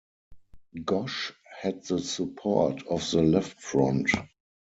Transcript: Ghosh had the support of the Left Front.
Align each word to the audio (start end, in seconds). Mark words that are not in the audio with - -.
Ghosh 0.83 1.31
had 1.61 1.83
the 1.83 1.99
support 1.99 2.87
of 2.87 3.01
the 3.11 3.21
Left 3.21 3.61
Front. 3.61 4.09